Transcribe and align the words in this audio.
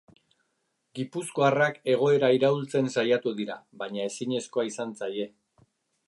Gipuzkoarrak 0.99 1.75
egoera 1.95 2.31
iraultzen 2.37 2.89
saiatu 3.01 3.33
dira, 3.41 3.57
baina 3.83 4.07
ezinezkoa 4.13 4.65
izan 4.71 4.95
zaie. 5.03 5.29